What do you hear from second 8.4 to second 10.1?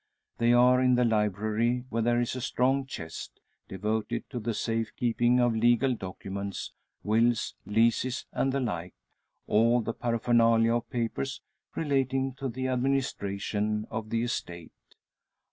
the like all the